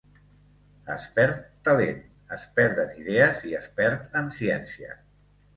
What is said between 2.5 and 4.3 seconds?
perden idees i es perd